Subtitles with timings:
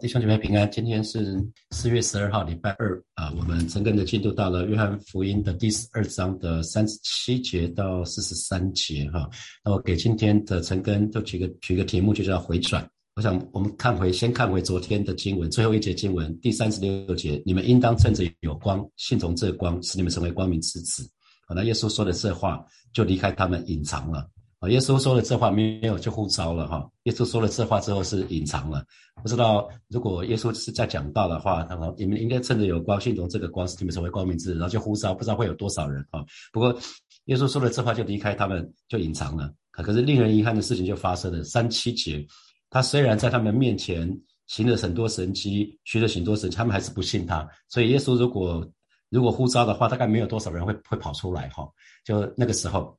[0.00, 1.36] 弟兄姐妹平安，今天是
[1.72, 3.30] 四月十二号，礼拜二啊。
[3.36, 9.28] 我们陈根的进度到了约翰福音的第十二章的三十七节到四十三节哈。
[9.62, 12.88] 那我给今天的陈根就取个取个题目，就叫回转。
[13.14, 21.06] 我想我们看回先看回昨天的经文，最后一节经文第三十六节，你们应当趁着有光，信从这光，使你们成为光明之子。
[21.46, 22.64] 好，那耶稣说的这话
[22.94, 24.26] 就离开他们隐藏了。
[24.60, 26.86] 啊，耶稣说了这话没有就呼召了哈。
[27.04, 28.84] 耶稣说了这话之后是隐藏了，
[29.22, 36.22] 不知道如果耶稣是在讲道的话，他说你们应该趁着有光，信从这个光，使你们成为光明之，然后就呼召，不知道会有多少人啊。
[36.52, 36.78] 不过
[37.24, 39.50] 耶稣说了这话就离开他们，就隐藏了。
[39.70, 41.42] 可是令人遗憾的事情就发生了。
[41.42, 42.22] 三七节，
[42.68, 44.14] 他虽然在他们面前
[44.46, 47.48] 行了很多神迹，学了很多神，他们还是不信他。
[47.70, 48.70] 所以耶稣如果
[49.08, 51.66] 如果呼召的话，大概没有多少人会会跑出来哈。
[52.04, 52.94] 就那个时候，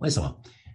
[0.00, 0.34] 为什么？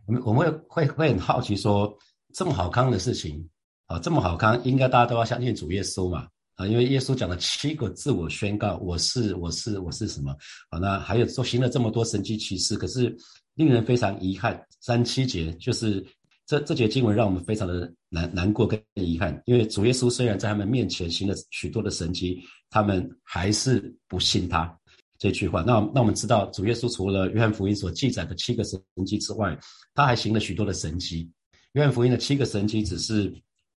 [0.09, 1.95] 我们我们会会会很好奇说，
[2.33, 3.47] 这么好康的事情
[3.85, 10.35] 啊，这么好康，应该大家都要相信主耶稣嘛啊，因为耶稣讲了七个自我宣告，我是我是我是什么
[10.71, 10.79] 啊？
[10.79, 13.15] 那还有说行了这么多神迹奇事，可是
[13.53, 16.03] 令人非常遗憾，三七节就是
[16.47, 24.75] 这这节经文让我们非常的难难过跟遗憾，因为主耶稣虽然在他们面前行了许多的神迹，他们还是不信他。
[25.19, 29.55] 这句话，那那我们知道，主耶稣除了约翰福音所记载的七个神迹之外，
[29.93, 31.29] 他还行了许多的神迹。
[31.73, 33.31] 约翰福音的七个神迹只是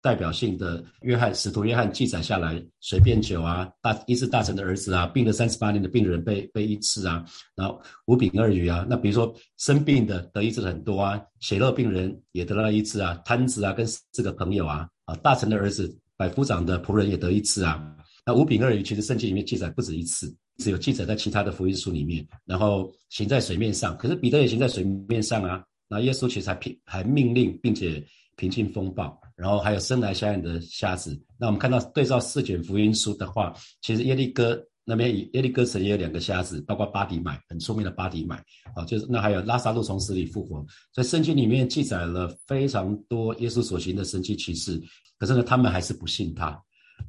[0.02, 7.24] 代表性的，约翰使徒约翰记载下来，水变酒啊，大医治大臣的儿子啊，病了三十八年的病人被被医治啊，
[7.56, 17.96] 然后五饼二鱼啊，那比如说生病的得医治很多啊，血肉病人也得了医治啊，瘫子啊跟这个朋友啊，啊大臣的儿子百夫长的仆人也得医治啊，
[18.26, 20.34] 那五饼二鱼其实圣经里面记载不止一次。
[20.60, 23.96] 只有记载在其他的福音书里面，然后行在水面上。
[23.96, 25.64] 可是彼得也行在水面上啊。
[25.88, 28.00] 那耶稣其实还平还命令，并且
[28.36, 29.18] 平静风暴。
[29.34, 31.18] 然后还有生来瞎眼的瞎子。
[31.38, 38.36] 那我们看到对照四卷福音书的话，其实耶利哥那边耶利哥城也有两个瞎子，包括巴迪买很出名的巴迪买
[38.76, 40.64] 啊，就是那还有拉萨路从死里复活。
[40.92, 44.80] 所以圣经里面记载了非常多耶稣所行的神迹奇事。
[45.18, 46.56] 可是呢，他们还是不信他。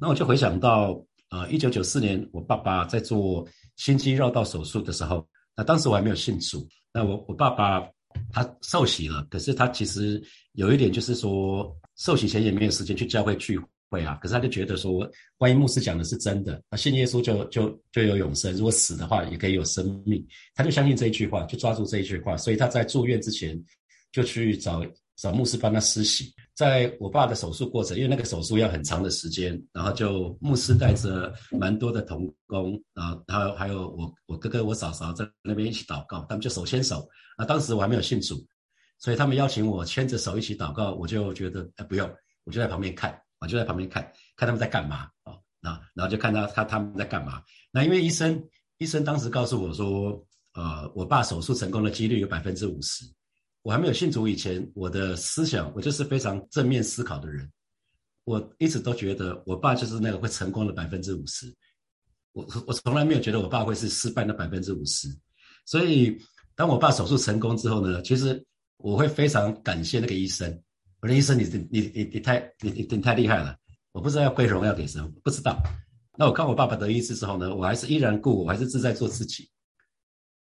[0.00, 1.00] 那我就回想到。
[1.32, 5.26] 呃，一九九四年，我爸爸在做心肌绕道手术的时候，
[5.56, 6.68] 那当时我还没有信主。
[6.92, 7.88] 那我我爸爸
[8.30, 10.22] 他受洗了，可是他其实
[10.52, 14.18] 有一点就是说，受洗前也没有时间去教会聚会啊。
[14.20, 20.22] 可是他就觉得说，万一牧师讲的是真的，那信耶稣就就就有永生，如果死的话也可以有生命。
[20.54, 23.58] 他就相信这一句话，就抓住这一句话，所以他在住院之前
[24.12, 24.84] 就去找。
[25.14, 37.08] 找牧师帮他施洗，在我爸的手术过程，因为那个手术要很长的时间，然后就牧师带着蛮多的童工啊，然后还有我我哥哥我嫂嫂在那边一起祷告，他们就手牵手
[37.38, 37.44] 啊。
[37.44, 38.36] 当时我还没有信主，
[38.98, 42.08] 所以他们邀请我牵着手一起祷告，我就觉得哎不用，
[42.44, 44.02] 我就在旁边看，我就在旁边看
[44.36, 47.42] 看他们在干嘛啊，那然后就看到他他们在干嘛。
[47.70, 48.42] 那因为医生
[48.76, 53.06] 医生当时告诉我说，呃，我爸手术成功的几率有百分之五十。
[53.62, 57.50] 我还没有信主以前，我的思想我就是非常正面思考的人。
[58.24, 61.52] 我一直都觉得我爸就是那个会成功的百分之五十。
[62.32, 65.08] 我我从来没有觉得我爸会是失败的百分之五十。
[65.64, 66.16] 所以
[66.54, 68.44] 当我爸手术成功之后呢，其实
[68.78, 70.62] 我会非常感谢那个医生。
[71.00, 73.56] 我说医生，你你你你太你你你太厉害了。
[73.92, 75.60] 我不知道要归荣耀给谁，不知道。
[76.16, 79.48] 那我看我爸爸得医治之后呢，我还是依然故我，还是自在做自己。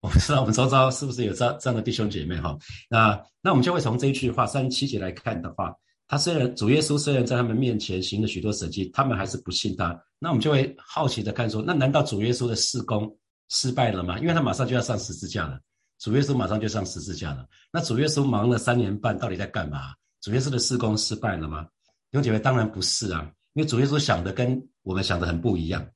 [0.02, 2.56] 我不知道我们周遭是不是有这这样的弟兄姐妹哈？
[2.88, 5.74] 那那我们就会从这一句话三十七节来看的话，
[6.08, 9.94] 他虽然主耶稣虽然在他们面前行了许多神迹，他们还是不信他。
[10.18, 13.14] 那我们就会好奇的看说，那难道主耶稣的事工
[13.50, 14.18] 失败了吗？
[14.20, 15.60] 因为他马上就要上十字架了，
[15.98, 17.46] 主耶稣马上就上十字架了。
[17.70, 19.92] 那主耶稣忙了三年半，到底在干嘛？
[20.22, 21.64] 主耶稣的事工失败了吗？
[22.10, 25.86] 弟兄姐妹，当然不是啊，因为主耶稣想的跟我们想的很不一样。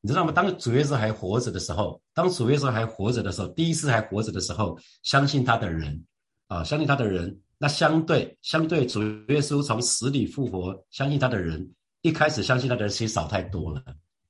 [0.00, 0.30] 你知道吗？
[0.30, 6.04] 当主耶稣还活着的时候，当主耶稣还活着的时候，第一次还活着的时候，相信他的人，
[6.46, 11.68] 啊，相信他的人，那相对相对主耶稣从死里复活，相信他的人，
[12.02, 13.82] 一开始相信他的人其实少太多了。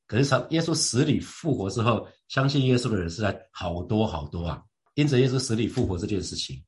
[0.07, 4.63] 可是从耶稣死里复活之后，相信耶稣的人是在好多好多啊。
[4.95, 6.61] 因着耶稣死里复活这件事情，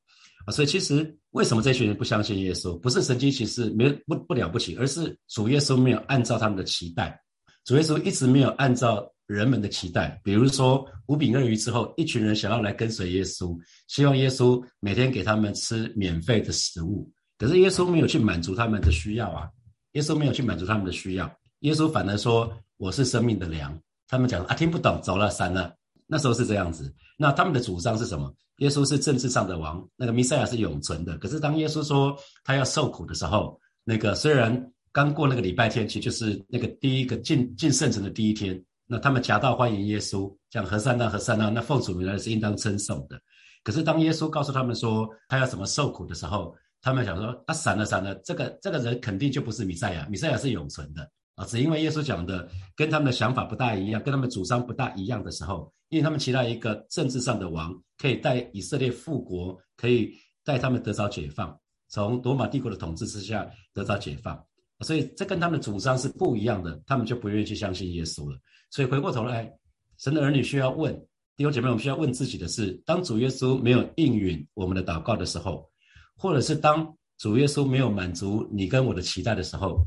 [0.45, 2.79] 啊，所以其实为什么这群人不相信耶稣？
[2.79, 7.19] 不是神经其实没不不了不起，而是主耶稣没有按照他们的期待。
[7.63, 17.09] 主耶稣一直没有按照人们的期待，比如说五饼二鱼之后，一群人想要来跟随耶稣，希望耶稣每天给他们吃免费的食物。
[17.37, 19.47] 可是耶稣没有去满足他们的需要啊！
[19.93, 23.79] 耶稣没有去满足他们的需要，耶稣反而说：“我是生命的粮。”
[24.09, 25.73] 他们讲啊，听不懂，走了，散了。
[26.07, 26.93] 那时候是这样子。
[27.17, 28.33] 那他们的主张是什么？
[28.57, 31.17] 耶稣是政治上的王，那个弥赛亚是永存的。
[31.19, 34.71] 可是当耶稣说他要受苦的时候，那个虽然。
[34.93, 38.61] 刚过那个礼拜天，其实就是那个第一个进进圣城的第一天。
[38.85, 43.17] 那他们夹道欢迎耶稣，讲何善那何善那，那奉主名来是应当称颂的。
[43.63, 51.45] 可是当耶稣告诉他们说他要怎么受苦的时候，他们想说啊，闪了闪了，这个这个人肯定就不是弥赛亚，弥赛亚是永存的啊。
[51.45, 60.11] 只因为耶稣讲的跟他们的想法不大一样，跟他们主张不大一样的时候，因为他们期待一个政治上的王可以带以色列复国，可以
[60.43, 61.57] 带他们得着解放，
[61.87, 64.37] 从罗马帝国的统治之下得到解放。
[64.81, 68.37] 所以这跟他们的主张是不一样的，他们就不愿意去相信耶稣了。
[68.69, 69.51] 所以回过头来，
[69.97, 70.93] 神的儿女需要问
[71.35, 75.69] 弟兄姐妹，我们需要问自己的是：当主耶稣没有应允我们的祷告的时候，
[76.15, 79.85] 或者是当主耶稣没有满足你跟我的期待的时候，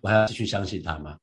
[0.00, 1.18] 我还要继续相信他吗？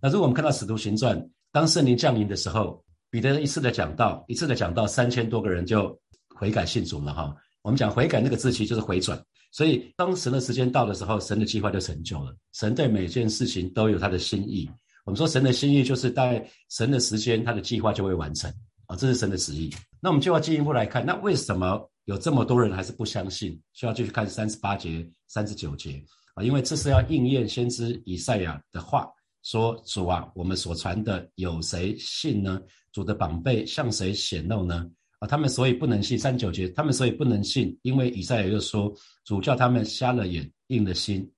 [0.00, 5.98] 那如果我们看到使徒行传，当圣灵降临的时候，彼得一次的讲到，一次的讲到，三千多个人就
[6.34, 7.34] 悔改信主了哈。
[7.62, 9.22] 我们讲悔改那个字，其实就是回转。
[9.50, 12.36] 所以，当神的时间到的时候，神的计划就成就了。
[12.52, 14.68] 神对每件事情都有他的心意。
[15.04, 18.52] 我们说，神的心意就是在神的时间，他的计划就会完成
[18.86, 19.74] 啊，这是神的旨意。
[20.00, 23.58] 那我们就要进一步来看，那为什么有这么多人还是不相信？
[23.72, 26.04] 需要继续看三十八节、三十九节
[26.34, 29.08] 啊，因为这是要应验先知以赛亚的话，
[29.42, 32.60] 说主啊，我们所传的有谁信呢？
[32.92, 34.86] 主的宝贝向谁显露呢？
[35.18, 38.94] 啊，他们所以不能信三九节，他们所以不能信，因为以赛亚又说，
[39.24, 41.28] 主叫他们瞎了眼，硬了心，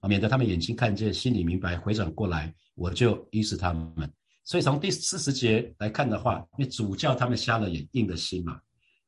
[0.00, 4.10] 啊，免得他们眼睛看见，心里明白，回转过来，我就医治他们。
[4.44, 8.58] 所以从第四十节来看的话，因为主叫他们瞎了眼，硬了心嘛，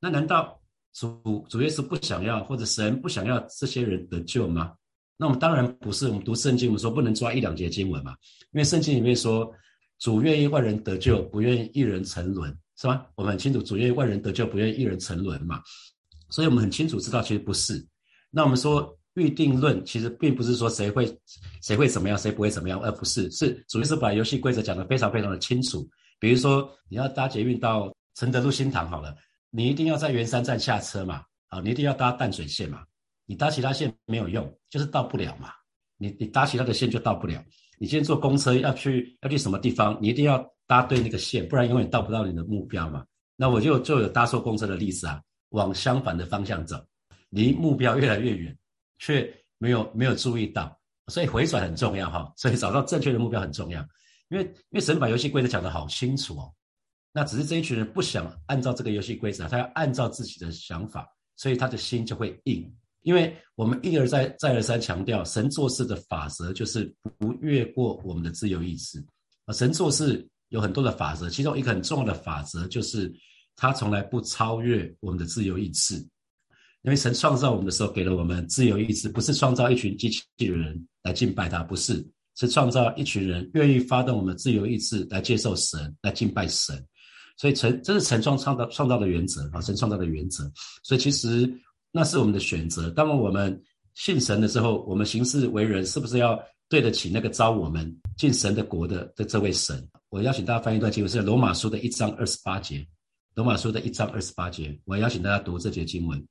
[0.01, 0.61] 那难道
[0.93, 4.75] 主主耶稣不想要，或者神不想要这些人得救吗？
[5.17, 8.15] 那我们当然不是，我们读圣经，我们说不能抓一两节经文嘛，
[8.53, 9.53] 因为圣经里面说，
[9.99, 12.57] 主愿意万人得救，不愿意一人沉沦。
[12.81, 13.07] 是吧？
[13.15, 15.61] 我们很清楚，主愿万人得救，不愿意一人沉沦嘛。
[16.31, 17.87] 所以我们很清楚知道，其实不是。
[18.31, 21.15] 那我们说预定论，其实并不是说谁会
[21.61, 25.87] 谁会怎么样，谁不会怎么样，而不是是主要是把游戏规则讲得非常非常的清楚。
[26.19, 29.15] 比如说你要搭捷运到承德路新塘好了，
[29.51, 32.83] 你一定要在圆山站下车嘛，啊，你一定要搭淡水线嘛。
[33.27, 35.51] 你搭其他线没有用，就是到不了嘛。
[35.99, 37.45] 你你搭其他的线就到不了。
[37.79, 40.51] 你今天坐公车要去要去什么地方，你一定要。
[40.71, 43.05] 搭对那个线，不然永远到不到你的目标嘛。
[43.35, 46.81] 那我就就有搭错公车的例子啊，往相反的方向走，
[47.29, 48.57] 离目标越来越远，
[49.01, 49.29] 却
[49.59, 50.79] 没有没有注意到，
[51.09, 52.33] 所以回转很重要哈。
[52.37, 53.85] 所以找到正确的目标很重要，
[54.29, 56.55] 因为因为神把游戏规则讲得好清楚哦。
[57.13, 62.73] 那只是这一群人不想按照这个游戏规则，他要按照自己的想法，所以他的心就会硬。
[63.03, 69.05] 因为我们一而再再而三强调，神做事的法则就是不越过我们的自由意志
[69.47, 70.25] 啊，神做事。
[70.51, 73.13] 有很多的法则，其中一个很重要的法则就是，
[73.57, 75.97] 他从来不超越我们的自由意志。
[76.83, 82.03] 因为神创造我们的时候，给了我们自由意志，不是创造一群机器人来敬拜他，不是，
[82.37, 86.83] 是创造一群人愿意发动我们自由意志来接受神，来敬拜神。
[87.37, 90.51] 所以神这是神创创造创造的原则啊，神创造的原则。
[90.83, 91.51] 所以其实
[91.93, 92.91] 那是我们的选择。
[92.91, 93.63] 当我们
[93.95, 96.39] 信神的时候，我们行事为人是不是要
[96.71, 99.87] 对得起那个招我们进神的国的的这位神？
[100.09, 102.87] 我邀请大家翻一段经文，是罗马书的一章二十八节。
[103.35, 106.25] 罗马书的一章二十八节，我邀请大家读这节经文。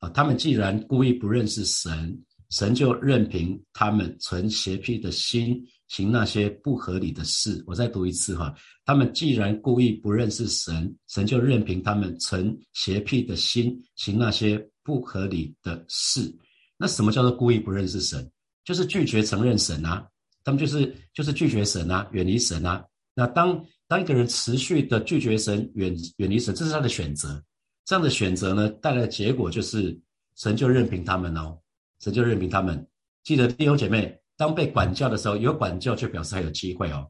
[0.00, 2.20] 啊，他们既然故意不认识神，
[2.50, 7.62] 神就任凭他们存邪僻的心行那些不合理的事。
[7.64, 8.52] 我再读一次哈，
[8.84, 16.34] 他们既然故意不认识神，神就任凭他们存邪僻的心行那些不合理的事。
[16.76, 18.28] 那什么叫做故意不认识神？
[18.68, 20.06] 就是拒绝承认神啊。
[20.44, 22.84] 他们就是就是拒绝神啊，远离神啊。
[23.14, 27.42] 那当当一个人持续的拒绝神、远远离神，这是他的选择。
[27.86, 29.98] 这样的选择呢，带来的结果就是
[30.36, 31.58] 神就任凭他们哦，
[32.00, 32.86] 神就任凭他们。
[33.24, 37.08] 记得弟兄姐妹，当被管教的时候，有管教就表示还有机会哦。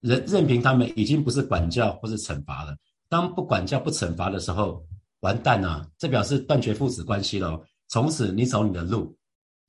[0.00, 2.76] 任任凭他们已经不是管教或是惩罚了。
[3.08, 4.84] 当不管教、不惩罚的时候，
[5.20, 7.58] 完蛋了，这表示断绝父子关系了。
[7.88, 9.16] 从此你走你的路，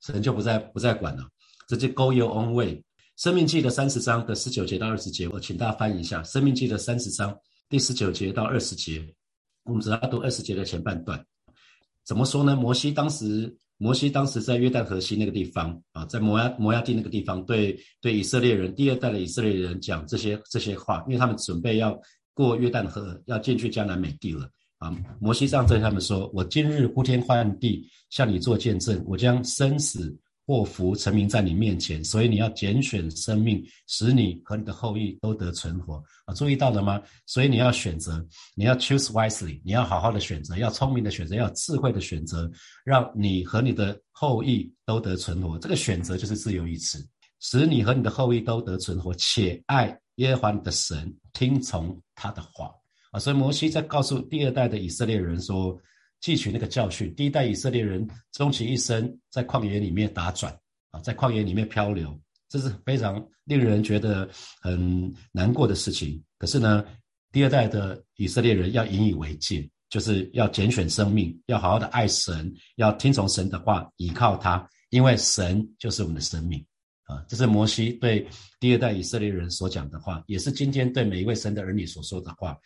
[0.04, 1.24] 神就不再不再管了，
[1.66, 2.82] 直接 go your own way。
[3.16, 6.22] 生命记的三十章的十九节到二十节，我请大家翻译一下。
[6.24, 7.34] 生命记的三十章
[7.70, 9.02] 第十九节到二十节，
[9.64, 11.24] 我们只要读二十节的前半段。
[12.04, 12.54] 怎么说呢？
[12.54, 21.98] 摩西当时，摩西当时在约旦河西那个地方啊，在摩亚摩亚地那个地方，对对以色列人第二代的以色列人讲这些这些话，因为他们准备要
[22.34, 24.94] 过约旦河，要进去迦南美地了啊。
[25.20, 30.16] 摩西上对他们说：“我今日呼天唤地向你做见证，我将生死。”
[30.46, 35.94] 祸福成名在你面前，所以你要拣选生命，使你和你的后裔都得存活
[36.26, 36.34] 啊！
[36.34, 37.00] 注意到了吗？
[37.24, 38.22] 所以你要选择，
[38.54, 42.50] 你要 choose wisely，你要好好的选择，要聪明的选择，要智慧的选择，
[42.84, 45.58] 让你和你的后裔都得存活。
[45.58, 46.98] 这个选择就是自由意志，
[47.40, 52.70] 使你和你的后裔都得存活，且爱耶和华你的神，听从他的话
[53.14, 53.18] 啊！
[53.20, 55.80] 所以摩西在告诉第二代的以色列人说。
[56.22, 60.50] 汲取那个教训，第一代以色列人终其一生在旷野里面打转
[60.90, 62.18] 啊，在旷野里面漂流，
[62.48, 64.26] 这是非常令人觉得
[64.62, 66.18] 很难过的事情。
[66.38, 66.82] 可是呢，
[67.30, 76.64] 第二代的以色列人要引以为戒，就是要拣选生命，要好好的爱神，要听从神的话，依靠他，因为神就是我们的生命
[77.02, 77.22] 啊。
[77.28, 78.26] 这是摩西对
[78.58, 82.56] 第二代以色列人所讲的话，也是今天对每一位神的儿女所说的话。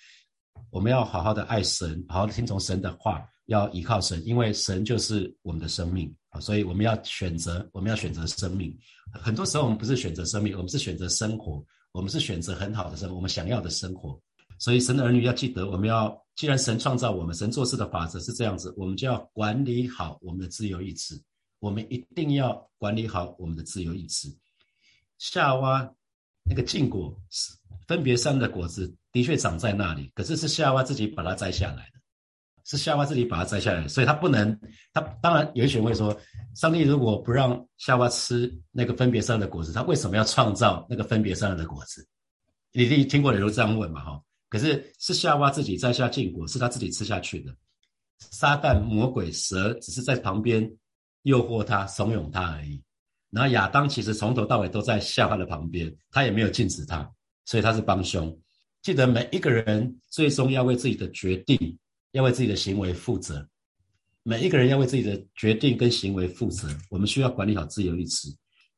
[0.70, 3.28] 我们要好好的爱神，好好的听从神的话。
[3.46, 8.76] 要依靠神，因为神就是我们的生命啊，所以我们要选择，我们要选择生命。
[9.10, 14.20] 很多时候我们不是选择生命，我们是选择生活，我们是选择很好的生活，我们想要的生活。
[14.58, 21.18] 所以神的儿女要记得，我们要既然神创造我们，神做事的法则是这样子，我们就要管理好我们的自由意志，
[21.58, 24.28] 我们一定要管理好我们的自由意志。
[25.16, 25.90] 夏娃
[26.44, 27.50] 那个禁果是
[27.86, 31.98] 分别善的果子，的确长在那里，可是是夏娃自己把它摘下来的。
[32.62, 34.56] 是夏娃自己把它摘下来，所以他不能。
[34.92, 36.16] 他当然有一些人会说，
[36.54, 42.06] 上帝如果不让夏娃吃那个分别善的果子，他为什么要创造那个分别善的果子？
[42.72, 44.04] 你你听过的都这样问嘛？
[44.04, 47.52] 哈，可是是夏娃自己摘下禁果，是他自己吃下去的。
[48.18, 50.70] 撒旦、魔鬼、蛇只是在旁边
[51.22, 52.80] 诱惑他、怂恿他而已。
[53.30, 57.10] 然后亚当其实从头到尾都在夏娃的旁边，他也没有禁止他，
[57.46, 58.38] 所以他是帮凶。
[58.82, 61.78] 记得每一个人最终要为自己的决定。
[62.12, 63.46] 要为自己的行为负责，
[64.22, 66.66] 每一个人要为自己的决定跟行为负责。
[66.88, 68.30] 我们需要管理好自由意志。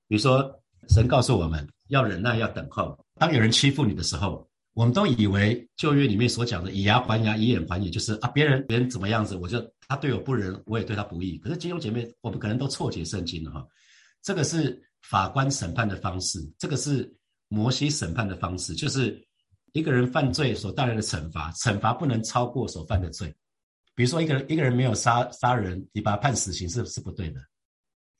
[0.09, 0.53] 比如说，
[0.89, 2.99] 神告诉我们要忍耐，要等候。
[3.21, 11.39] 当有人欺负你的时候，我们都以为旧约里面所讲的以牙还牙，以眼还眼，就是啊，别人别人怎么样子，我就他对我不仁，我也对他不义。
[11.39, 13.65] 可是弟兄姐妹，我们可能都错解圣经了哈。
[14.23, 17.09] 这个是法官审判的方式，这个是
[17.47, 19.25] 摩西审判的方式，就是。
[19.73, 23.35] 一个人犯罪所带来的惩罚，惩罚不能超过所犯的罪。
[23.95, 27.41] 比如说，一个人一个人没有杀杀人，你把他判死刑是是不对的，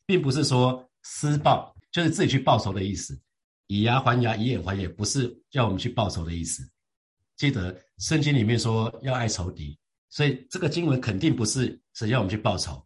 [0.05, 3.19] 并不是说施暴就是自己去报仇的意思。
[3.67, 6.69] 以牙还牙，以眼还眼，不是叫我们去报仇的意思。
[7.37, 9.79] 记得圣经里面说要爱仇敌，
[10.11, 12.85] 所以这个经文肯定不是是要我们去报仇。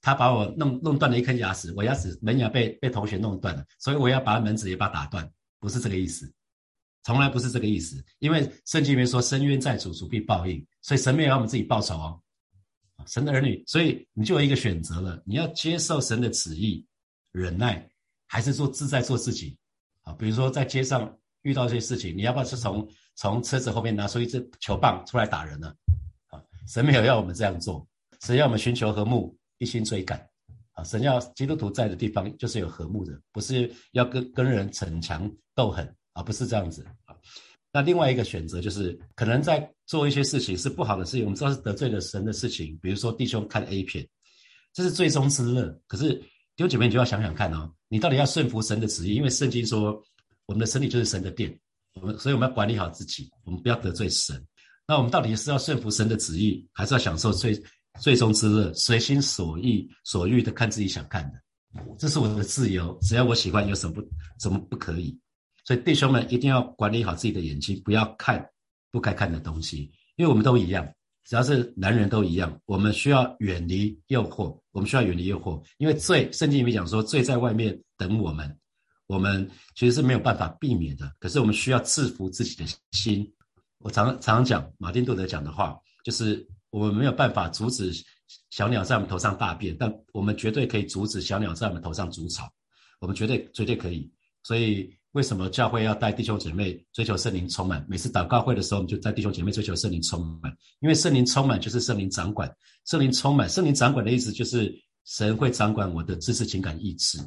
[0.00, 5.28] 他把我弄弄断了一颗牙齿，我牙齿门牙被被同学弄断了，所以我要把门子也把打断，
[5.58, 6.30] 不是这个意思。
[7.08, 12.20] 从来不是这个意思，因为圣经里面说“深渊在主，主必报应”，所以神没有让我们自己报仇哦。
[13.06, 16.84] 神的儿女，所以你就有一个选择了：你要接受神的旨意，
[17.32, 17.88] 忍耐，
[18.26, 19.56] 还是做自在做自己？
[20.02, 21.10] 啊，比如说在街上
[21.40, 25.74] 遇到这些事情，你要不要是从从车子后面拿出一支球棒出来打人呢？
[26.26, 27.88] 啊，神没有要我们这样做，
[28.20, 30.20] 神要我们寻求和睦，一心追赶。
[30.72, 35.90] 啊，神要基督徒在的地方就是有和睦的，不是要跟跟人逞强斗狠。
[36.18, 37.14] 而不是这样子啊。
[37.72, 42.76] 那另外一个选择就是，可能在做一些事情是不好的事情，我们知道是得罪了神的事情。
[42.82, 44.06] 比如说弟兄看 A 片，
[44.72, 45.80] 这是最终之乐。
[45.86, 49.14] 可是弟兄姐妹，你就要想想看哦，你到底要顺服神的旨意？
[49.14, 50.02] 因为圣经说，
[50.46, 51.56] 我们的身体就是神的殿，
[52.00, 54.42] 我们所以我们要管理好自己，我们不要得罪神。
[54.86, 57.62] 那我们到底是要顺服神的旨意，还是要享受最
[58.00, 61.42] 最终之乐，随心所欲所欲的看自己想看的？
[61.98, 64.02] 这是我的自由，只要我喜欢，有什么不
[64.40, 65.16] 怎么不可以？
[65.68, 68.42] 所以弟兄们一定要管理好自己的眼睛，不要看
[68.90, 70.90] 不该看的东西，因为我们都一样，
[71.26, 78.58] 只要是男人都一样，我们需要远离诱惑，我们需要远离诱惑，因为罪，圣经里面讲说罪在外面等我们，
[79.08, 83.30] 我们其实是没有办法避免的，可是我们需要制服自己的心。
[83.80, 87.92] 我常常常讲马丁路德讲的话，就是我们没有办法阻止
[88.48, 92.50] 小鸟在我们头上大便，但我们绝对可以阻止小鸟在我们头上筑巢，
[93.00, 94.10] 我们绝对绝对可以，
[94.42, 94.90] 所以。
[95.12, 97.84] 为什么教会要带弟兄姐妹追求圣灵充满？
[97.88, 102.48] 每次祷告会的时候，我们就带弟兄姐妹追求圣灵充满，因为圣灵充满就是圣灵掌管。
[102.84, 104.70] 圣灵充满，圣灵掌管的意思就是
[105.06, 107.18] 神会掌管我的知识、情感、意志。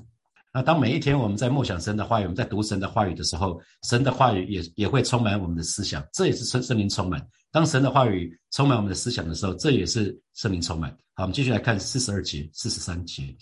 [0.53, 3.59] 那当每一天我们在默想神的话语，我们在读神的话语的时候，
[3.89, 7.25] 神的话语也也会充满我们的思想，这也是圣圣灵充满。
[7.51, 10.91] 当神的话语充满我们的思想的时候，这也是圣灵充满。
[11.15, 13.35] 好，我们继续来看四十二节、四十三节。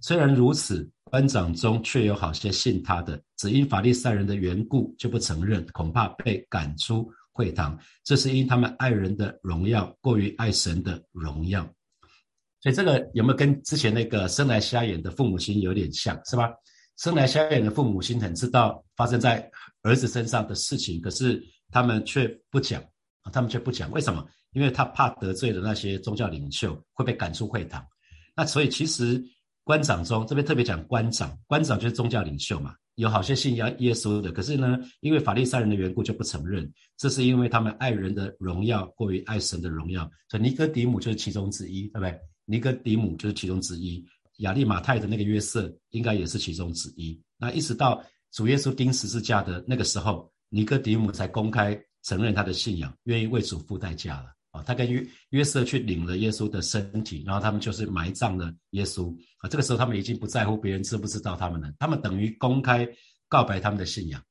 [0.00, 0.90] 虽然如此。
[1.12, 7.78] 班长中却有好些信他的，只因法利赛人的缘故就不承认，恐怕被赶出会堂。
[8.02, 11.70] 这是因他们爱人的荣耀过于爱神的荣耀。
[12.62, 16.50] 所以这个有没有跟之前那个生来瞎眼的父母亲有点像是吧？
[16.96, 19.46] 生来瞎眼的父母亲很知道发生在
[19.82, 22.82] 儿子身上的事情，可是他们却不讲，
[23.30, 24.26] 他们却不讲，为什么？
[24.52, 27.86] 因为他怕得罪了那些宗教领袖，会被赶出会堂。
[28.34, 29.22] 那所以其实
[29.64, 32.74] 官长中这边特别讲官长，官长就是宗教领袖嘛。
[32.96, 36.70] 有好些信仰耶稣的，可是呢，因为法利赛人的缘故就不承认。
[36.98, 40.08] 这是因为他们爱人的荣耀过于爱神的荣耀。
[40.28, 42.18] 所以尼哥底母就是其中之一，对不对？
[42.44, 44.04] 尼哥底母就是其中之一。
[44.38, 47.18] 亚利马泰的那个约瑟应该也是其中之一。
[47.38, 48.02] 那一直到
[48.32, 54.26] 主耶稣钉十字架的那个时候，尼哥底母才公开承认他的信仰，愿意为主付代价了。
[54.52, 59.10] 啊，他跟约约瑟去领了耶稣的身体，然后他们就是埋葬了耶稣。
[59.38, 62.86] 啊，这个时候他们已经不在乎别人知不知道他们了，他们等于公开
[63.30, 64.22] 告白他们的信仰。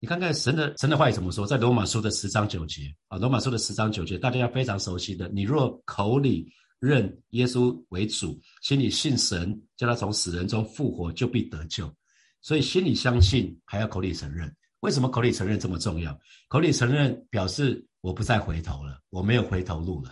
[0.00, 5.28] 你看看神的神的话语怎么说，在罗马书的十章九节啊，罗马书的十章九节，大家要非常熟悉的。
[5.28, 11.94] 你若口里认耶稣为主，心里信神叫他从死人中复活，就必得救。
[12.40, 14.50] 所以心里相信，还要口里承认。
[14.80, 16.18] 为什么口里承认这么重要？
[16.48, 17.86] 口里承认表示。
[18.00, 20.10] 我不再回头了，我没有回头路了。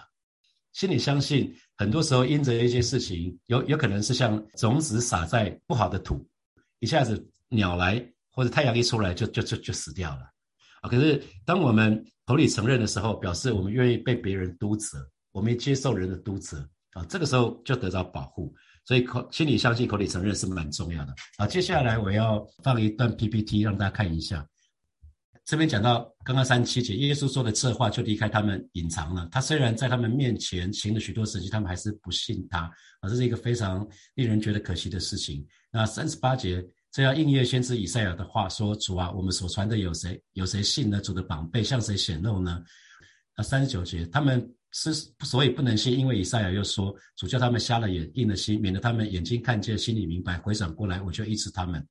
[0.72, 6.24] 心里相信，很多时候因着一些事情，有有可能是像种子撒在不好的土，
[6.78, 10.22] 一下子鸟来或者太阳一出来就就就就死掉了
[10.82, 10.88] 啊。
[10.88, 14.98] 可是当我们口里承认的时候，表示我们愿意被别人督责，
[15.32, 16.58] 我们接受人的督责
[16.92, 18.54] 啊，这个时候就得到保护。
[18.84, 21.46] 所以口心里相信，口里承认是蛮重要的啊。
[21.46, 24.46] 接下来我要放一段 PPT 让大家看一下。
[25.48, 29.26] 这边讲到刚刚三七节，耶稣说的这话就离开他们隐藏了。
[29.32, 35.42] 他虽然在他们面前行了许多神迹，他们还是不信他啊，这是一个非常令人觉得可惜的事情。
[35.72, 36.62] 那三十八节，
[36.92, 40.22] 这要应验先知以赛亚的话说：“主啊，我们所传的有谁？
[40.34, 41.00] 有谁信呢？
[41.00, 42.62] 主的宝贝向谁显露呢？”
[43.34, 44.92] 那三十九节，他们是
[45.24, 51.82] 所以不能信，因为以赛亚又说：“主叫他们瞎了眼，硬了心，免得他们眼睛看见，心里明白，回转过来，我就医治他们。”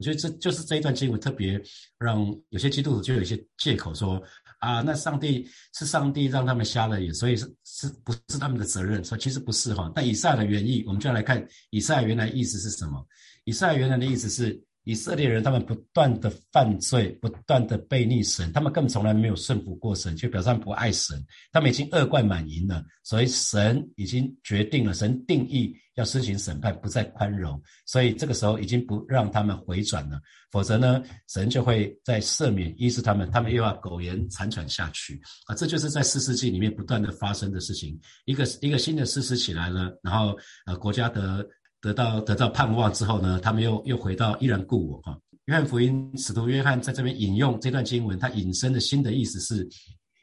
[0.00, 1.62] 我觉得这就是这一段经文特别
[1.98, 4.20] 让有些基督徒就有一些借口说
[4.58, 9.04] 啊，那上帝是上帝让他们瞎了眼，所以是是不是他们的责任？
[9.04, 9.92] 说其实不是哈。
[9.94, 13.06] 但以赛的原意，我们就要来看以赛原来意思是什么。
[13.44, 14.60] 以赛原来的意思是。
[14.84, 21.22] 以色列人他们不断的犯罪，不断的背逆神，他们根本从来没有顺服过神，就表示他们不爱神。
[21.52, 27.60] 他们已经恶贯满盈了，所以神已经决定了，神定义要施行审判，不再宽容。
[27.84, 30.18] 所以这个时候已经不让他们回转了，
[30.50, 35.54] 否则呢，神就会在赦免医治他们，他们又要苟延残喘下去啊！
[35.54, 38.00] 这就是在四世纪里面不断的发生的事情。
[38.24, 41.46] 一个一个新的事实起来了，然后呃，国家的。
[41.80, 45.18] 得到得到盼望之后呢，他们又又回到依然故我哈。
[45.46, 49.68] 约翰福音使徒约翰在这边引用这段经文，他引申的新的意思是，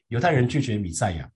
[0.09, 1.29] 犹太人拒绝弥赛亚，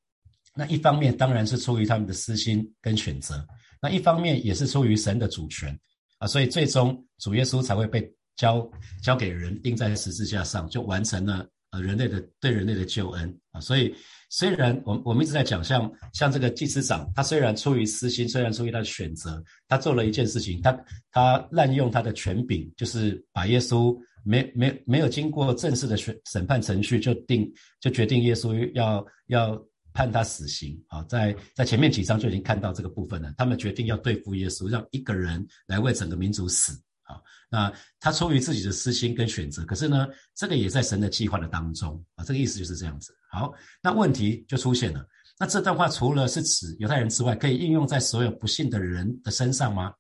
[0.55, 3.45] 那一方面当然是出于他们的私心跟选择，
[3.81, 5.77] 那一方面也是出于神的主权。
[6.19, 8.69] 啊，所以最终主耶稣才会被交
[9.01, 13.93] 交给人钉在十字架上，就完成了呃人类的对人类的救恩啊，所以。
[14.34, 27.45] 虽然我我们一直在讲，像像这个祭司长，他虽然出于私心，虽然出于他的选择，他做了一件事情，他他滥用他的权柄，就是把耶稣没没没有经过正式的审审判程序就定
[27.81, 36.71] 就决定耶稣要要判他死刑啊，在在前面几章就已经看到这个部分了，他们决定要对付耶稣，让一个人来为整个民族死
[37.03, 37.19] 啊。
[37.54, 43.14] 那他出于自己的私心跟选择，可是呢，这个也在神的计划的当中啊，这个意思就是这样子。
[43.30, 45.06] 好，那问题就出现了。
[45.38, 49.94] 那这段话除了是指犹太人之外，可以应用在所有不信的人的身上吗？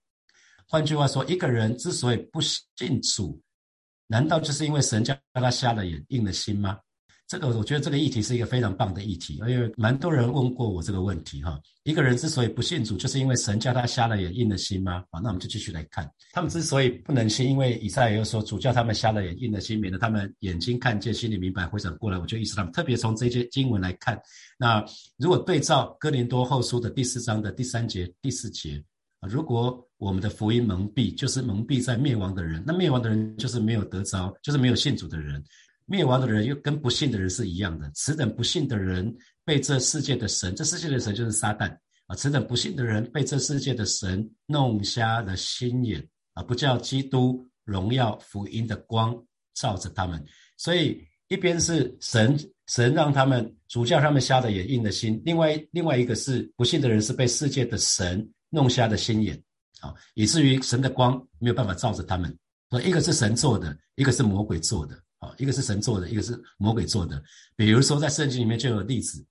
[0.65, 3.41] 换句话说，一个人之所以不信主，
[4.07, 6.79] 难道就是因为神叫他瞎了眼、硬了心吗？
[7.31, 11.57] 这个我觉得这个议题是一个非常棒的议题，因为蛮多人问过我这个问题哈。
[11.83, 15.01] 一个人之所以不信主，就是因为神叫他瞎了眼、硬了心吗？
[15.09, 22.73] 好，那我们就继续来看，他们之所以不能信，因为以赛亚又说主叫他们瞎了眼、硬了心，免得他们眼睛看见、心里明白、回转过来，我就意识他们。
[22.73, 24.21] 特别从这些经文来看，
[24.59, 24.83] 那
[25.17, 28.83] 如果对照哥林多后书的第四章的第三节、第四节，
[29.21, 35.41] 如果我们的福音蒙蔽，就是蒙蔽在灭亡的人，那灭亡的人就是没有得着，就是没有信主的人。
[35.91, 41.69] 灭亡的人又跟不信的人是一样的，此等不信的人被这世界的神，这世界的神就是撒旦
[42.07, 42.15] 啊！
[42.15, 46.01] 此等不信的人被这世界的神弄瞎了心眼
[46.33, 46.41] 啊！
[46.41, 49.13] 不叫基督荣耀福音的光
[49.53, 50.25] 照着他们，
[50.55, 59.35] 所以一边是神神让他们主叫他们瞎的眼硬的心，另外另外一个是不信的人是被世界的神弄瞎的心眼
[59.81, 62.33] 啊，以至于神的光没有办法照着他们。
[62.69, 64.97] 所以一个是神做的，一个是魔鬼做的。
[65.41, 67.19] 一个是神做的，一个是魔鬼做的。
[67.55, 69.25] 比如说，在圣经里面就有例子，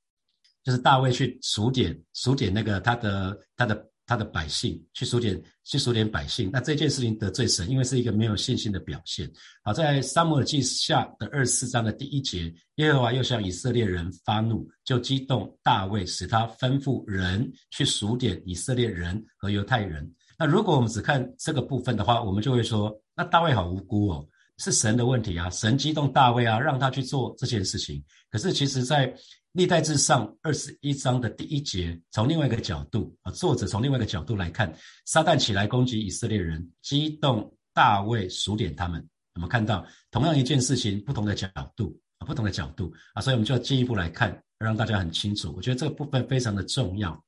[0.65, 6.51] 就是大卫去数点数点那个他的他的他的百姓，去数点去数点百姓。
[6.53, 9.31] 那这件事情得罪神，因为是一个没有信心的表现。
[9.63, 20.13] 好，在撒母耳记下的二十四章的第一节，耶和华又向以色列人发怒，就激动大卫，使他吩咐人去数点以色列人和犹太人。
[20.37, 24.27] 那如果我们只看这个部分的话，我们就会说，那大卫好无辜哦。
[24.61, 25.49] 是神的问题啊！
[25.49, 28.05] 神激动大卫啊，让他去做这件事情。
[28.31, 29.13] 可是其实，在
[29.53, 34.73] 历代志上二十一章的第一节，从另外一个角度啊，作者从另外一个角度来看，
[35.07, 39.03] 撒旦起来攻击以色列人，激动大卫数点他们。
[39.35, 45.55] 我们看到同样一件事情，不同的角度啊，不同的角度啊，所以我们就要进一步来看，让大家很清楚。
[45.57, 47.19] 我觉得这个部分非常的重要。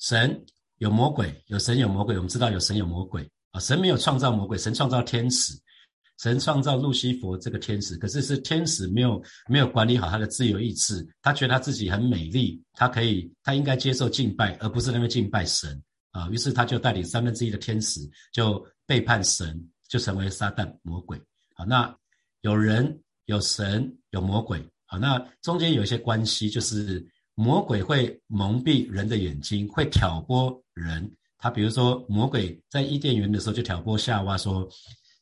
[0.00, 0.44] 神
[0.78, 3.60] 有魔鬼，有神有魔鬼，我们知道有神有魔鬼啊。
[3.60, 5.52] 神没有创造魔鬼，神创造天使。
[6.20, 16.28] 神创造路西佛这个天使，可是是天使没有没有管理好他的自由意志，他觉得他自己很美丽，他可以他应该接受敬拜，而不是那边敬拜神啊。
[16.28, 18.02] 于是他就带领三分之一的天使
[18.34, 21.18] 就背叛神，就成为撒旦魔鬼。
[21.54, 21.90] 好，那
[22.42, 27.02] 有人有神有魔鬼，好，那中间有一些关系，就是
[27.34, 31.10] 魔鬼会蒙蔽人的眼睛，会挑拨人。
[31.38, 34.68] 他比如说魔鬼在伊甸园的时候就挑拨夏娃说，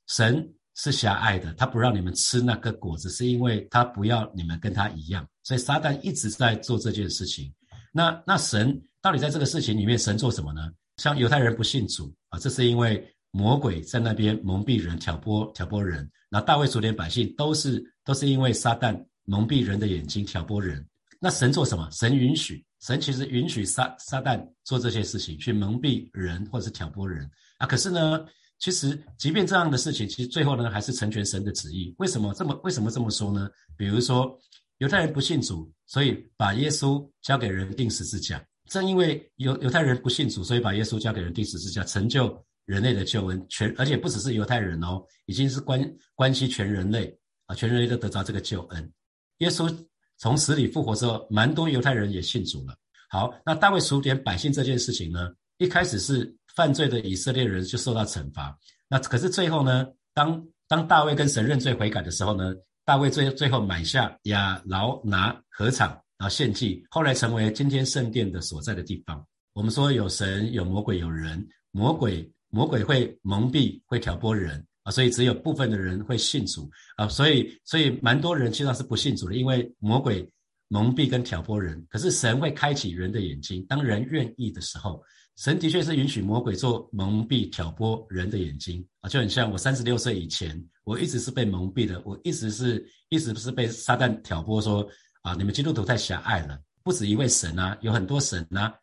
[0.08, 0.44] 神。
[0.80, 5.26] 是狭隘的，他不让你们吃那个果子，是因为他不要你们跟他一样。
[5.42, 7.52] 所以撒旦一直在做这件事情。
[7.92, 10.70] 那那神到底在这个事情里面，神做什么呢？
[10.98, 16.08] 像犹太人不信主啊，这是因为魔鬼在那边蒙蔽人、挑拨挑拨人。
[16.30, 20.86] 那大卫族连百姓都是都是因为撒旦蒙蔽人的眼睛、挑拨人。
[21.18, 21.88] 那神做什么？
[21.90, 27.66] 神允许，神其实允许撒撒旦做这些事情，去蒙蔽人或者是挑拨人啊。
[27.66, 28.24] 可是呢？
[28.58, 31.94] 其实，即便这样的事情，其实最后呢，还是成全神的旨意。
[31.98, 33.48] 为什么这么为什么这么说呢？
[33.76, 34.36] 比如说，
[34.78, 38.44] 犹太人不信主，所以把耶稣交给人钉十字架。
[38.68, 43.46] 正因为犹犹太人不信主，所以把耶稣交给人钉十字架，成就人类的救恩。
[43.48, 45.80] 全而且不只是犹太人哦，已经是关
[46.16, 47.16] 关系全人类
[47.46, 48.92] 啊，全人类都得着这个救恩。
[49.38, 49.72] 耶稣
[50.16, 52.76] 从死里复活之后，蛮多犹太人也信主了。
[53.08, 56.34] 好，那大卫数点百姓这件事情呢，一开始是。
[56.58, 58.58] 犯罪的以色列人就受到惩罚。
[58.88, 59.86] 那可是最后呢？
[60.12, 62.52] 当当大卫跟神认罪悔改的时候呢？
[62.84, 69.24] 大卫最最后买下亚劳拿禾场，然后献祭，后来成为今天圣殿的所在的地方。
[69.52, 80.28] 我们说有神有魔鬼有人，魔鬼魔鬼会蒙蔽会挑拨人啊，所以只有部分的人会信主啊，所以所以蛮多人其实是不信主的，因为魔鬼
[80.66, 81.86] 蒙蔽跟挑拨人。
[81.88, 85.00] 可是神会开启人的眼睛，当人愿意的时候。
[85.38, 94.84] 神的确是允许魔鬼做蒙蔽、挑拨人的眼睛啊，就很像我三十六岁以前，我一直是被蒙蔽的，我一直是一直是被撒旦挑拨说
[95.22, 98.74] 啊，你们基督徒太狭隘了，不止一位神啊，有很多神啊，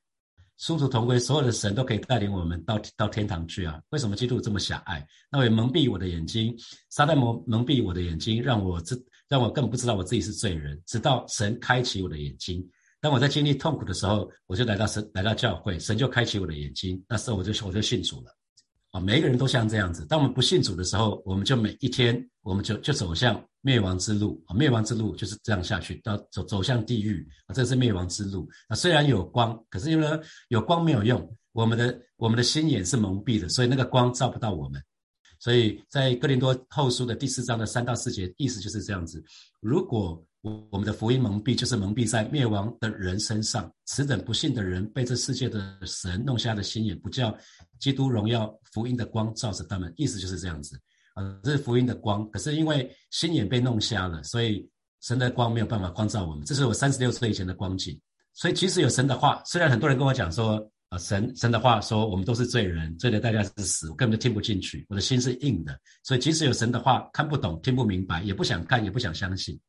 [0.58, 5.06] 殊途同归，所有的神都可以带领我们到到天堂去啊，为什么基督徒这么狭隘？
[5.30, 6.56] 那我也蒙蔽我的眼睛，
[6.90, 8.96] 撒旦蒙蒙蔽我的眼睛，让我知
[9.28, 12.66] 让我根本不知道我自己是罪人，直到神开启我的眼睛。
[13.06, 17.00] 当我在经历痛苦的时候，我就来到神，来到教会，神就开启我的眼睛。
[17.08, 18.36] 那时候我就我就信主了。
[18.90, 20.04] 啊，每一个人都像这样子。
[20.08, 24.44] 当我们不信主的时候，我们就每一天，我们就就走向灭亡之路。
[24.48, 27.24] 啊，灭亡之路就是这样下去，到走走向地狱。
[27.46, 28.50] 啊，这是灭亡之路。
[28.70, 34.82] 啊，虽然有光，可是因为有光没有用，我们的我们的心眼是蒙蔽的，所以那个光照不到我们。
[35.38, 39.24] 所以在哥林多后书的第四章的三到四节，意思就是这样子。
[39.62, 40.26] 如果
[40.72, 43.72] 我们的福音蒙蔽，就是蒙蔽在灭亡的人身上。
[43.86, 47.36] 此等不信的人，被这世界的神弄瞎的心眼，不叫
[47.80, 49.92] 基督荣耀福音的光照着他们。
[49.98, 50.80] 意思就是这样子
[51.16, 52.30] 啊，这是福音的光。
[52.30, 54.70] 可是因为心眼被弄瞎了，所以
[55.02, 56.46] 神的光没有办法光照我们。
[56.46, 58.00] 这是我三十六岁以前的光景。
[58.34, 65.76] 所以即使有神的话，虽然很多人跟我讲说啊，神神的话说我们都是罪人，罪的代价是死，我根本就听不进去，我的心是硬的。
[66.04, 69.60] 所以即使有神的话，看不懂，听不明白，也不想看，也不想相信。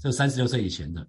[0.00, 1.00] 这三十六岁以前的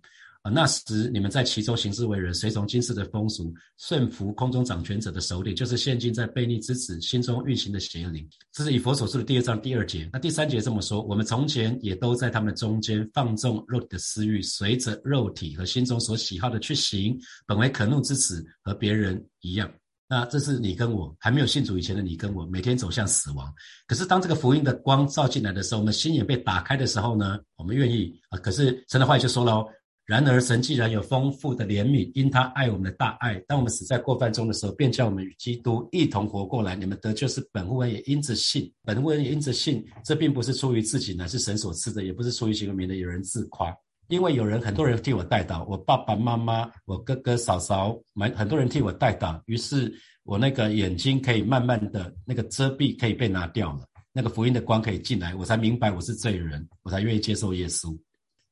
[0.43, 8.26] 啊，那时你们在其中行事为人，随从今世的风俗，顺服空中掌权者的首领，就是现今在悖逆之子心中运行的邪灵。
[8.54, 10.10] 这是以佛所说的第二章第二节。
[10.13, 19.69] 那第三节这么说：我们从前也都在他们中间放纵肉体的私欲，随着肉体和心中所喜好的去行，本为可怒之子，和别人一样。
[20.10, 23.54] 那这是你跟我还没有信主以前的你跟我，每天走向死亡。
[23.86, 28.39] 可是当这个福音的光照进来的时候，我们心眼被打开的时候呢，我们愿意啊。
[28.39, 29.65] 可是神的话语就说了：
[30.06, 36.74] 然而神既然有丰富的怜悯，因他爱我们的大爱，当我们死在过犯中的时候，便叫我们与基督一同活过来。
[36.74, 39.86] 你们得救是本乎恩，也因着信；本乎恩也因着信。
[40.06, 43.76] 这并不是出于自己，乃是神所赐的；也不是出于行为，免得有人自夸。
[44.08, 49.39] 因为有人很多人替我代祷，我爸爸妈妈、我哥哥嫂嫂，蛮很多人替我代祷。
[49.46, 49.93] 于是
[50.24, 53.82] 我那个眼睛可以慢慢的那个遮蔽可以被拿掉了，
[54.13, 57.98] 那个福音的光可以进来，我才明白我是罪人，我才愿意接受耶稣，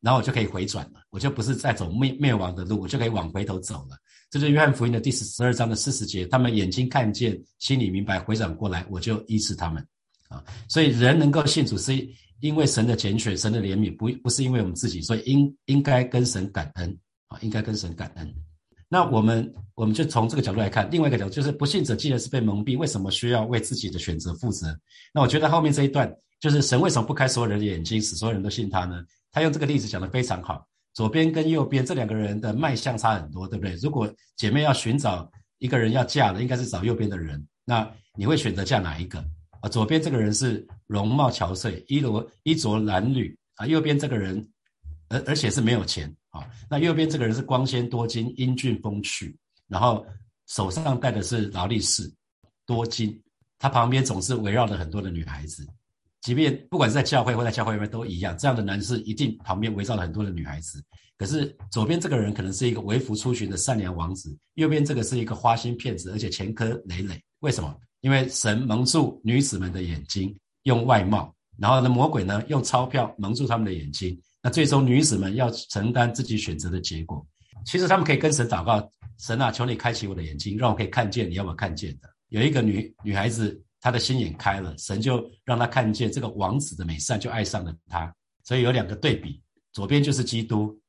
[0.02, 3.98] 然后我就可以回转了，我就不是在走灭灭亡的路，我就可以往回头走了。
[4.30, 9.86] 这是约翰福音的第十二章的四十节，他们眼睛看见，心里明白，回转过来，我就医治他们。
[10.28, 11.94] 啊，所以人能够信主，是
[12.46, 16.96] 因为神的拣选，神的怜悯，不不是因为我们自己，所以应应该跟神感恩
[17.30, 18.36] 啊，应该跟神感恩。
[18.88, 24.68] 那我们我们就从这个角度来看，另外一个角度就是不信者既然是被蒙蔽，为什么需要为自己的选择负责？
[25.12, 26.08] 那我觉得后面这一段
[26.40, 29.04] 就是神为什么不开所有人的眼睛，使所有人都信他呢？
[29.32, 30.64] 他用这个例子讲得非常好。
[30.94, 33.74] 左边跟右边这两个人的脉相差很多，对不对？
[33.82, 37.44] 如果姐妹要寻找一个人要嫁的，应该是找右边的人。
[37.66, 39.26] 那你会选择嫁哪一个？
[39.66, 44.48] 啊，左边这个人是容貌憔悴，衣着衣着褴褛啊，右边这个人
[45.10, 46.16] 而而且是没有钱。
[46.30, 49.36] 啊，那右边这个人是光鲜多金、英俊风趣，
[49.68, 50.06] 然后
[50.46, 52.14] 手上戴的是劳力士，
[52.68, 53.20] 多金。
[53.58, 55.66] 他旁边总是围绕着很多的女孩子，
[56.22, 58.38] 即便不管是在教会或在教会外面都一样。
[58.38, 60.84] 这样的男士一定旁边围绕了很多的女孩子。
[61.18, 67.20] 可是左边这个人可能是一个微服出巡的善良王子，右边这个是一个花心骗子，而且前科累累。
[67.40, 67.74] 为什么？
[68.06, 70.32] 因为神蒙住女子们的眼睛，
[70.66, 74.16] 用外貌；然后呢，魔鬼呢用钞票蒙住他们的眼睛。
[74.44, 77.26] 那最终女子们要承担自己选择的结果。
[77.66, 78.88] 其实他们可以跟神祷告：
[79.18, 82.08] 神啊，求你开启我的眼睛，让我可以看见你要我看见的。
[82.30, 88.14] 有一个女女孩子，她的心眼开了，神就让她看见这个王子的美善，就爱上了他。
[88.44, 89.42] 所以有两个对比：
[89.74, 90.80] 左边就是基督，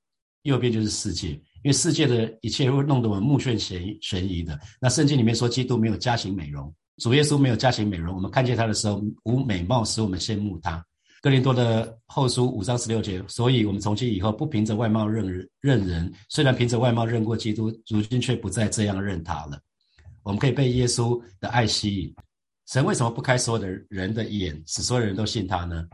[0.43, 1.31] 右边就是世界。
[1.63, 4.61] 因为世界的一切会弄得我们目眩悬悬疑的。
[4.79, 8.15] 那圣经里面说，基督没有家型美容，主耶稣没有家型美容。
[8.15, 10.85] 我们看见他的时候，无美貌使我们羡慕他。
[11.23, 15.27] 哥林多的后书五章十六节，所以我们从今以后不凭着外貌认，
[15.61, 19.59] 认人虽然凭着外貌认过基督，如今却不再这样认他了。
[20.23, 22.15] 我们可以被耶稣的爱吸引。
[22.67, 25.85] 神为什么不开所有的人的眼，使所有人都信他呢？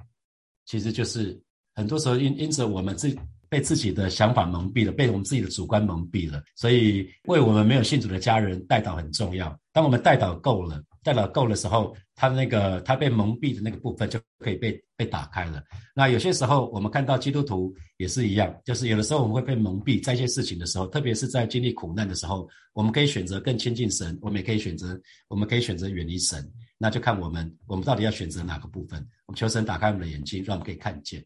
[0.67, 1.41] 其实就是
[1.75, 3.17] 很多时候因因着我们自
[3.49, 9.59] 被自己的想法蒙蔽了，被我们自己的主观蒙蔽了，所以为我们没有信主的家人带导很重要。
[9.73, 10.83] 当我们带导够了。
[11.03, 15.63] 代表够的时候，他那个他被蒙蔽的那个部分就可以被被打开了。
[15.95, 26.49] 那有些时候我们看到基督徒也是一样，就是有的时候我们会被蒙蔽，在一些事情的时候，特别是在经历苦难的时候，我们可以选择更亲近神，我们也可以选择，我们可以选择远离神。
[26.79, 28.99] 那就看我们，我们到底要选择哪个部分？
[29.27, 31.25] 我们求神打开我们的眼睛，让我们可以看见。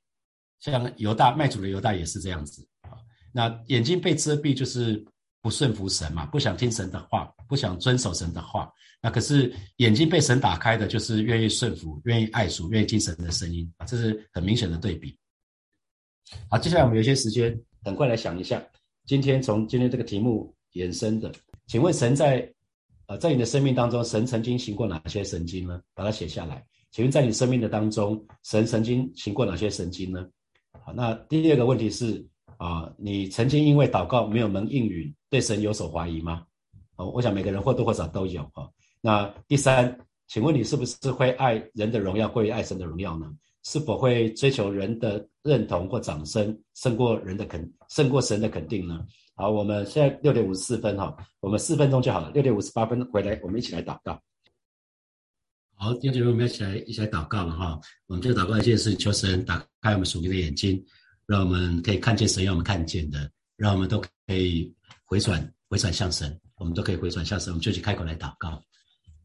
[0.60, 2.96] 像犹大卖主的犹大也是这样子啊。
[3.32, 5.04] 那眼睛被遮蔽，就是
[5.46, 8.68] 不顺服神嘛，不想听神的话，不想遵守神的话。
[9.00, 15.16] 那可是眼睛被神打开的，就是愿意顺服、愿意爱主、愿意听神的声音啊，这是很明显的对比。
[16.50, 18.60] 好，接下来我们有些时间，很快来想一下，
[19.06, 21.30] 今天从今天这个题目延伸的，
[21.68, 22.52] 请问神在
[23.06, 25.80] 呃在你的生命当中，神曾经行过哪些神经呢？
[25.94, 26.66] 把它写下来。
[26.90, 30.28] 请问在你生命的当中，神曾经行过哪些神经呢？
[30.84, 32.26] 好，那第二个问题是
[32.58, 36.44] 啊，你曾经因为祷告没有蒙应允，对神有所怀疑吗？
[36.96, 38.68] 哦，我想每个人或多或少都有啊。
[39.00, 43.30] 那第三，请问你是不是会爱人的荣耀过于爱神的荣耀呢？
[43.64, 49.04] 是否会追求人的认同或掌声胜过人的肯胜过神的肯定呢？
[49.34, 52.30] 好，我们现在六点五十四分哈，我们四分钟就好了。
[52.30, 54.18] 六点五十八分回来，我们一起来祷告。
[55.74, 57.78] 好，弟兄姐妹，我们一起来一起来祷告了哈。
[58.06, 60.82] 我们就祷告一件事，求神打开我们属灵的眼睛，
[61.26, 64.72] 让我们可以看见神要我们看见的，让我们都可以
[65.04, 68.62] 回转回转向神，我们都可以回转向神，我们就去开口来祷告。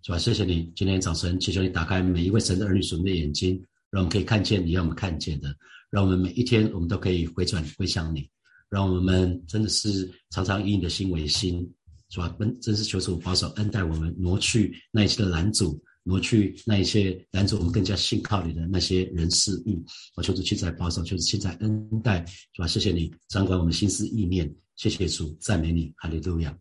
[0.02, 3.62] 主啊，谢谢你今天早晨，祈求你打开每一位神的儿女属灵的眼睛，
[3.92, 5.56] 让我们可以看见你要我们看见的，
[5.92, 8.28] 让我们每一天我们都可以回转归向你，
[8.68, 11.72] 让我们真的是常常以你的心为心，
[12.10, 19.84] 主啊，真真是求主保守恩待我们，挪去那一些的拦阻，挪去那一些拦阻我们更加信靠你的那些人事物。
[20.16, 26.58] 我求主现在保守，求主现在恩待，主啊，谢谢你掌管我们心思意念，谢谢主，赞美你，哈利路亚。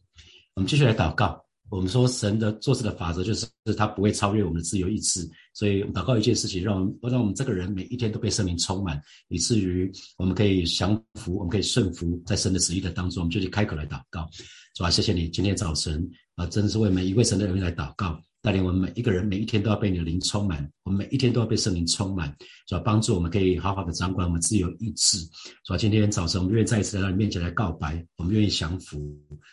[0.54, 1.44] 我们继续来祷告。
[1.70, 5.24] 我们说神的做事的法则就是他不会超越我们的自由意志，
[5.54, 14.28] 所以祷告一件事情，让我让我们这个人每一天都被圣灵充满，以至于我们可以降服，我们可以顺服在神的旨意的当中，我们就去开口来祷告。
[14.74, 18.20] 主啊，谢谢你今天早晨啊，真的是为每一位神的人来祷告。
[18.42, 20.66] 带领我们每一个人，每一天都要被你的灵充满。
[20.84, 22.34] 我们每一天都要被圣灵充满，
[22.66, 25.18] 主要帮助我们可以好好的掌管我们自由意志。
[25.64, 28.98] 主要今天早晨，我们愿意再一次来到你面前来告白，我们愿意降服，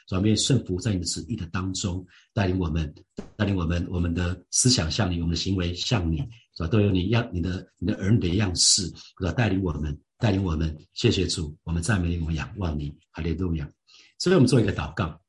[0.08, 2.94] 主要愿意顺服在你的旨意的当中，带领我们，
[3.36, 6.20] 带领我们，我们的思想像你，我们的行为像你，
[6.56, 10.74] 主要都有你样，你的你的儿女的样式，主要带领我们，带领我们。
[10.94, 13.70] 谢谢主，我们赞美你，我们仰望你，哈利路亚。
[14.18, 15.20] 所以我们做一个祷告，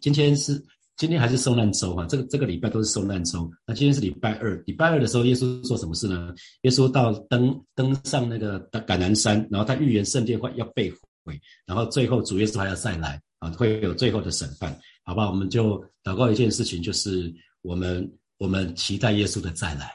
[0.00, 0.60] 今天是。
[0.96, 3.50] 今天还是受难周哈，这个这个礼拜都是受难周。
[3.66, 6.34] 那今天是礼拜二，礼拜二的时候，耶稣做什么事呢？
[6.62, 10.90] 耶稣到登登上那个橄榄山，然后他预言圣殿会要被
[11.22, 15.30] 毁，然后最后主耶稣还要再来啊，会有最后的审判，好不好？
[15.30, 17.30] 我们就祷告一件事情，就是
[17.60, 19.92] 我们我们期待耶稣的再来，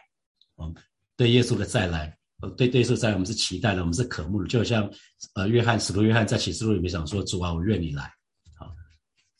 [0.58, 0.72] 哦，
[1.18, 2.16] 对耶稣的再来，
[2.56, 4.88] 对对耶稣再来，我们是期待的，我们是渴慕的，就像
[5.34, 8.08] 呃约翰使徒约翰在启示录里面讲说：“主啊，我愿你来。”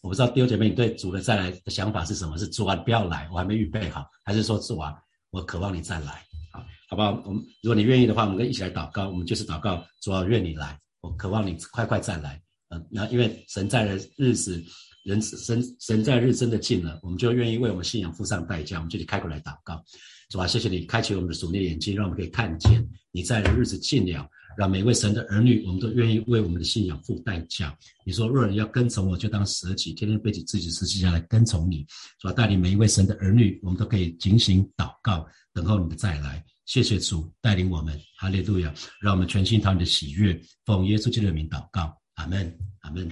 [0.01, 2.35] 我不知道丢姐妹，你对主的再来的想法是什么？
[2.37, 4.95] 是主啊，不要来，我还没预备好，还是说主啊，
[5.29, 6.23] 我渴望你再来？
[6.51, 7.11] 好，好不好？
[7.23, 9.07] 我们如果你愿意的话，我们可以一起来祷告。
[9.09, 12.41] 我们就是祷告，主啊，愿你来，我渴望你快快再来。
[12.69, 14.63] 嗯，那因为神在的日子，
[15.03, 18.77] 人神神在日真的近了，我们就愿意为我们信仰付上代价。
[18.77, 19.83] 我们就得开口来祷告，
[20.29, 24.27] 主啊，谢谢你开启我们的属灵眼睛，让我们可以看见你在的日子近了。
[24.57, 27.77] 让每位神的儿女，我们都愿意为我们的信仰付代价。
[28.05, 31.85] 你说，若人要跟从我，就当舍己，天天背起自己十字架来跟从你。
[32.19, 36.43] 主带领每一位神的儿女，我们都可以警醒祷告，等候你的再来。
[36.65, 38.73] 谢谢主带领我们，哈利路亚！
[39.01, 43.09] 让我们全心讨你的喜悦，奉耶稣基督的名祷告，阿门，阿门。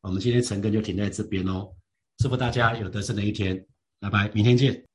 [0.00, 1.68] 我们今天晨更就停在这边哦，
[2.18, 3.64] 祝福大家有得胜的一天，
[4.00, 4.87] 拜拜，明天见。